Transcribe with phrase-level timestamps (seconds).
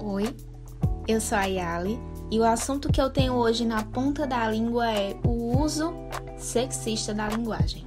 [0.00, 0.34] Oi,
[1.06, 4.90] eu sou a Yali e o assunto que eu tenho hoje na ponta da língua
[4.90, 5.92] é o uso
[6.38, 7.84] sexista da linguagem.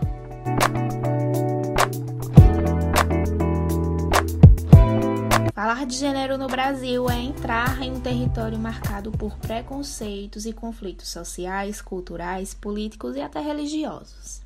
[5.55, 11.09] Falar de gênero no Brasil é entrar em um território marcado por preconceitos e conflitos
[11.09, 14.41] sociais, culturais, políticos e até religiosos.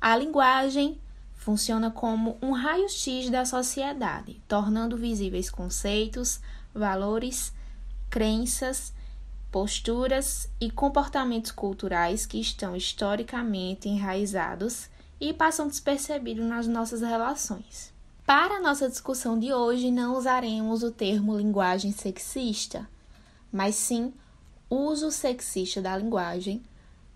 [0.00, 0.98] A linguagem
[1.48, 6.40] funciona como um raio-x da sociedade, tornando visíveis conceitos,
[6.74, 7.54] valores,
[8.10, 8.92] crenças,
[9.50, 17.94] posturas e comportamentos culturais que estão historicamente enraizados e passam despercebidos nas nossas relações.
[18.26, 22.86] Para a nossa discussão de hoje, não usaremos o termo linguagem sexista,
[23.50, 24.12] mas sim
[24.68, 26.62] uso sexista da linguagem,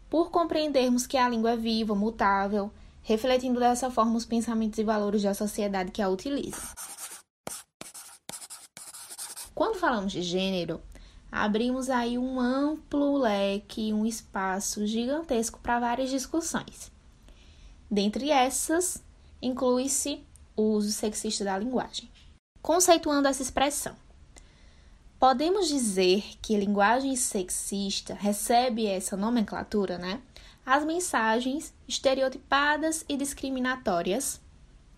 [0.08, 5.22] por compreendermos que a língua é viva, mutável, refletindo dessa forma os pensamentos e valores
[5.22, 6.62] da sociedade que a utiliza.
[9.54, 10.80] Quando falamos de gênero,
[11.30, 16.90] abrimos aí um amplo leque, um espaço gigantesco para várias discussões.
[17.90, 19.02] Dentre essas,
[19.40, 20.24] inclui-se
[20.56, 22.08] o uso sexista da linguagem.
[22.62, 23.96] Conceituando essa expressão,
[25.18, 30.22] podemos dizer que linguagem sexista recebe essa nomenclatura, né?
[30.64, 34.40] As mensagens estereotipadas e discriminatórias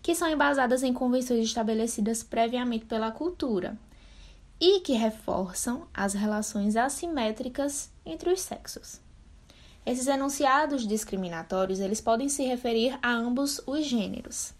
[0.01, 3.75] que são embasadas em convenções estabelecidas previamente pela cultura
[4.59, 9.01] e que reforçam as relações assimétricas entre os sexos.
[9.83, 14.53] Esses enunciados discriminatórios, eles podem se referir a ambos os gêneros.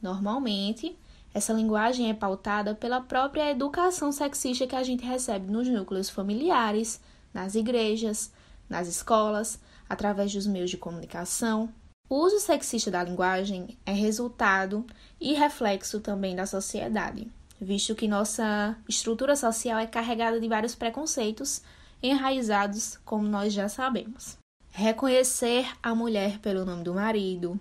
[0.00, 0.98] Normalmente,
[1.32, 7.00] essa linguagem é pautada pela própria educação sexista que a gente recebe nos núcleos familiares,
[7.34, 8.32] nas igrejas,
[8.68, 11.68] nas escolas, através dos meios de comunicação.
[12.08, 14.86] O uso sexista da linguagem é resultado
[15.20, 17.26] e reflexo também da sociedade,
[17.60, 21.62] visto que nossa estrutura social é carregada de vários preconceitos
[22.02, 24.38] enraizados, como nós já sabemos.
[24.70, 27.58] Reconhecer a mulher pelo nome do marido,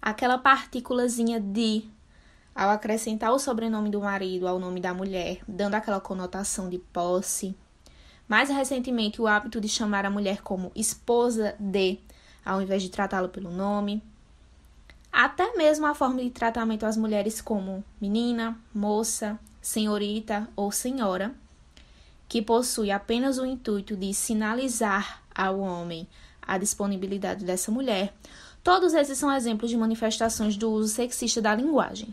[0.00, 1.84] aquela partículazinha de
[2.54, 7.54] ao acrescentar o sobrenome do marido ao nome da mulher, dando aquela conotação de posse.
[8.28, 11.98] Mais recentemente, o hábito de chamar a mulher como esposa de,
[12.44, 14.02] ao invés de tratá-lo pelo nome.
[15.12, 21.34] Até mesmo a forma de tratamento às mulheres como menina, moça, senhorita ou senhora,
[22.28, 26.06] que possui apenas o intuito de sinalizar ao homem
[26.42, 28.12] a disponibilidade dessa mulher,
[28.66, 32.12] Todos esses são exemplos de manifestações do uso sexista da linguagem.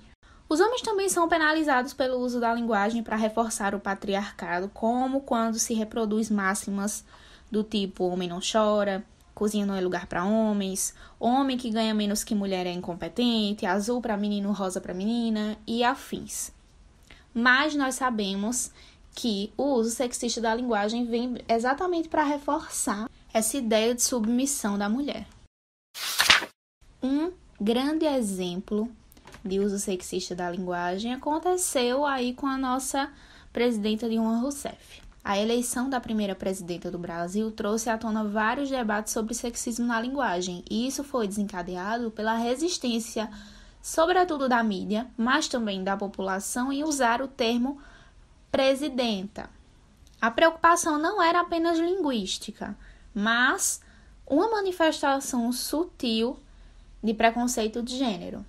[0.54, 5.58] Os homens também são penalizados pelo uso da linguagem para reforçar o patriarcado, como quando
[5.58, 7.04] se reproduz máximas
[7.50, 9.04] do tipo homem não chora,
[9.34, 14.00] cozinha não é lugar para homens, homem que ganha menos que mulher é incompetente, azul
[14.00, 16.52] para menino, rosa para menina e afins.
[17.34, 18.70] Mas nós sabemos
[19.16, 24.88] que o uso sexista da linguagem vem exatamente para reforçar essa ideia de submissão da
[24.88, 25.26] mulher.
[27.02, 28.88] Um grande exemplo
[29.44, 33.12] de uso sexista da linguagem aconteceu aí com a nossa
[33.52, 35.02] presidenta Dilma Rousseff.
[35.24, 40.02] A eleição da primeira presidenta do Brasil trouxe à tona vários debates sobre sexismo na
[40.02, 43.30] linguagem, e isso foi desencadeado pela resistência,
[43.82, 47.82] sobretudo da mídia, mas também da população, em usar o termo
[48.52, 49.50] presidenta.
[50.20, 52.78] A preocupação não era apenas linguística,
[53.14, 53.82] mas
[54.28, 56.38] uma manifestação sutil
[57.02, 58.46] de preconceito de gênero.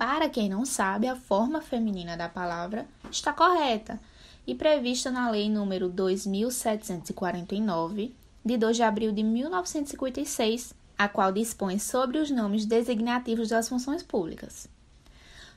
[0.00, 4.00] Para quem não sabe, a forma feminina da palavra está correta
[4.46, 11.78] e prevista na Lei número 2749, de 2 de abril de 1956, a qual dispõe
[11.78, 14.66] sobre os nomes designativos das funções públicas.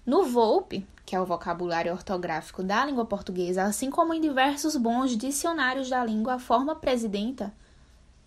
[0.06, 5.16] No VOLPE, que é o vocabulário ortográfico da língua portuguesa, assim como em diversos bons
[5.16, 7.54] dicionários da língua, a forma presidenta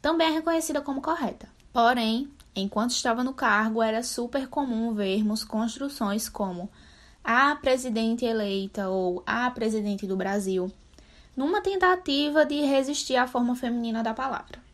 [0.01, 1.47] também é reconhecida como correta.
[1.75, 6.71] Porém, enquanto estava no cargo, era super comum vermos construções como
[7.23, 10.73] a presidente eleita ou a presidente do Brasil,
[11.37, 14.65] numa tentativa de resistir à forma feminina da palavra.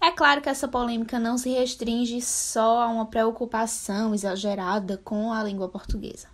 [0.00, 5.42] É claro que essa polêmica não se restringe só a uma preocupação exagerada com a
[5.42, 6.28] língua portuguesa.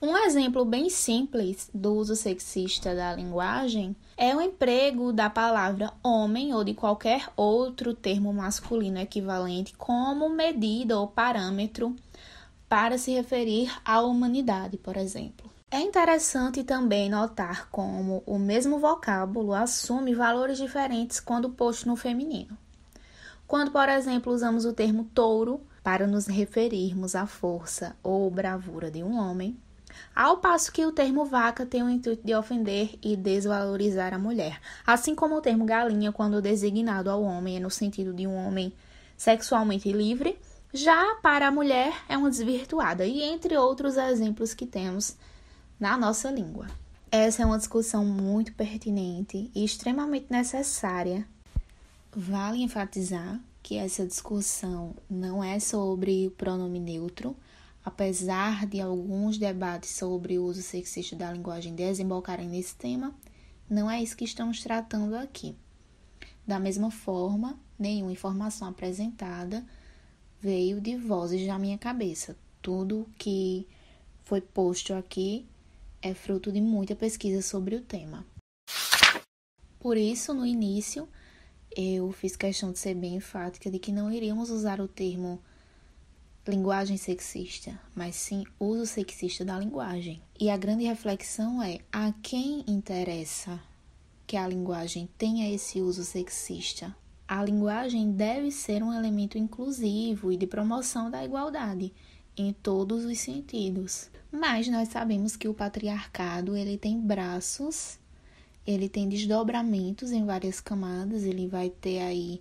[0.00, 6.54] Um exemplo bem simples do uso sexista da linguagem é o emprego da palavra homem
[6.54, 11.94] ou de qualquer outro termo masculino equivalente como medida ou parâmetro
[12.68, 15.50] para se referir à humanidade, por exemplo.
[15.70, 22.56] É interessante também notar como o mesmo vocábulo assume valores diferentes quando posto no feminino.
[23.46, 29.02] Quando, por exemplo, usamos o termo touro para nos referirmos à força ou bravura de
[29.02, 29.56] um homem,
[30.14, 34.60] ao passo que o termo vaca tem o intuito de ofender e desvalorizar a mulher,
[34.86, 38.72] assim como o termo galinha, quando designado ao homem, é no sentido de um homem
[39.16, 40.38] sexualmente livre,
[40.72, 45.16] já para a mulher é uma desvirtuada, e entre outros exemplos que temos
[45.78, 46.66] na nossa língua.
[47.10, 51.26] Essa é uma discussão muito pertinente e extremamente necessária.
[52.14, 57.36] Vale enfatizar que essa discussão não é sobre o pronome neutro,
[57.86, 63.14] apesar de alguns debates sobre o uso sexista da linguagem desembocarem nesse tema,
[63.70, 65.54] não é isso que estamos tratando aqui.
[66.44, 69.64] Da mesma forma, nenhuma informação apresentada
[70.40, 72.36] veio de vozes da minha cabeça.
[72.60, 73.68] Tudo que
[74.24, 75.46] foi posto aqui
[76.02, 78.26] é fruto de muita pesquisa sobre o tema.
[79.78, 81.08] Por isso, no início,
[81.70, 85.40] eu fiz questão de ser bem enfática de que não iríamos usar o termo
[86.46, 90.22] linguagem sexista, mas sim uso sexista da linguagem.
[90.38, 93.60] E a grande reflexão é a quem interessa
[94.26, 96.94] que a linguagem tenha esse uso sexista.
[97.28, 101.92] A linguagem deve ser um elemento inclusivo e de promoção da igualdade
[102.36, 104.10] em todos os sentidos.
[104.30, 107.98] Mas nós sabemos que o patriarcado, ele tem braços,
[108.66, 112.40] ele tem desdobramentos em várias camadas, ele vai ter aí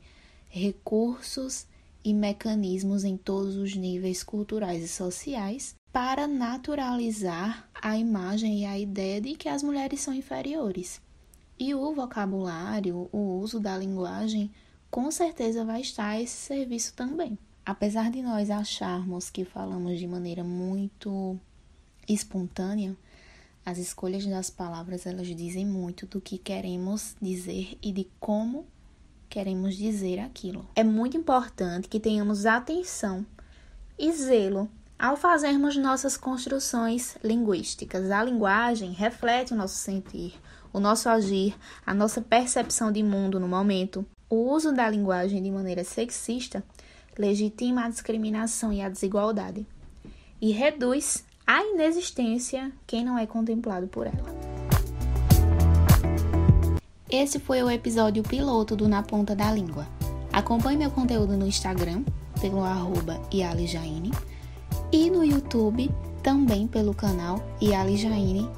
[0.49, 1.65] recursos
[2.05, 8.77] e mecanismos em todos os níveis culturais e sociais para naturalizar a imagem e a
[8.77, 11.01] ideia de que as mulheres são inferiores.
[11.57, 14.51] E o vocabulário, o uso da linguagem,
[14.91, 17.39] com certeza vai estar a esse serviço também.
[17.65, 21.39] Apesar de nós acharmos que falamos de maneira muito
[22.07, 22.95] espontânea,
[23.65, 28.67] as escolhas das palavras elas dizem muito do que queremos dizer e de como
[29.35, 30.65] queremos dizer aquilo.
[30.73, 33.25] É muito importante que tenhamos atenção
[33.99, 38.11] e zelo ao fazermos nossas construções linguísticas.
[38.11, 40.39] A linguagem reflete o nosso sentir,
[40.71, 41.53] o nosso agir,
[41.85, 44.05] a nossa percepção de mundo no momento.
[44.29, 46.63] O uso da linguagem de maneira sexista
[47.17, 49.67] legitima a discriminação e a desigualdade
[50.41, 54.44] e reduz a inexistência quem não é contemplado por ela.
[57.09, 59.87] Esse foi o episódio piloto do Na Ponta da Língua.
[60.33, 62.03] Acompanhe meu conteúdo no Instagram,
[62.41, 63.21] pelo arroba
[64.91, 65.91] e no YouTube,
[66.23, 68.49] também pelo canal Ialijaine.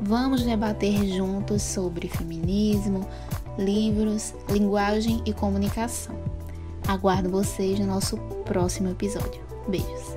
[0.00, 3.06] Vamos debater juntos sobre feminismo,
[3.58, 6.16] livros, linguagem e comunicação.
[6.88, 8.16] Aguardo vocês no nosso
[8.46, 9.42] próximo episódio.
[9.68, 10.16] Beijos!